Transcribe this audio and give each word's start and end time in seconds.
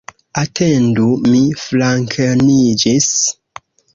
Atendu, 0.43 1.09
mi 1.33 1.41
flankeniĝis. 1.65 3.13